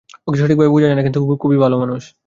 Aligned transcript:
ওকে 0.27 0.37
সঠিকভাবে 0.41 0.71
বুঝা 0.73 0.87
যায় 0.87 0.97
না, 0.97 1.03
কিন্তু 1.05 1.19
খুবই 1.37 1.57
ভালো 1.57 1.75
মানুষ। 1.79 2.03